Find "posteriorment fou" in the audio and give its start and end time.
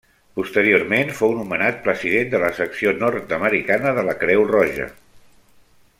0.37-1.35